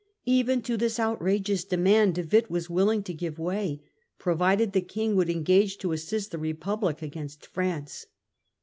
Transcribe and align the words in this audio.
Even 0.25 0.63
to 0.63 0.77
this 0.77 0.99
outrageous 0.99 1.63
demand 1.63 2.15
De 2.15 2.23
Witt 2.23 2.49
was 2.49 2.71
willing 2.71 3.03
to 3.03 3.13
give 3.13 3.37
way, 3.37 3.83
provided 4.17 4.73
the 4.73 4.81
King 4.81 5.15
would 5.15 5.29
engage 5.29 5.77
to 5.77 5.91
assist 5.91 6.31
the 6.31 6.39
Republic 6.39 7.03
against 7.03 7.45
France. 7.45 8.07